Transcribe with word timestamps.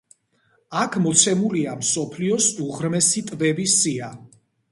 აქ 0.83 0.95
მოცემულია 1.03 1.75
მსოფლიოს 1.83 2.47
უღრმესი 2.67 3.25
ტბების 3.31 3.79
სია. 3.85 4.11